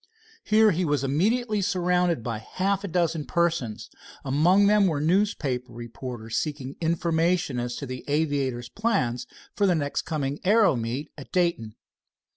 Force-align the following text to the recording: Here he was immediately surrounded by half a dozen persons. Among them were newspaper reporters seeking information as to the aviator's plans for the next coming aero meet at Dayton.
Here 0.43 0.71
he 0.71 0.83
was 0.83 1.03
immediately 1.03 1.61
surrounded 1.61 2.23
by 2.23 2.39
half 2.39 2.83
a 2.83 2.87
dozen 2.87 3.23
persons. 3.23 3.87
Among 4.25 4.65
them 4.65 4.87
were 4.87 4.99
newspaper 4.99 5.71
reporters 5.73 6.37
seeking 6.37 6.75
information 6.81 7.59
as 7.59 7.75
to 7.75 7.85
the 7.85 8.03
aviator's 8.07 8.67
plans 8.67 9.27
for 9.55 9.67
the 9.67 9.75
next 9.75 10.01
coming 10.01 10.39
aero 10.43 10.75
meet 10.75 11.11
at 11.19 11.31
Dayton. 11.31 11.75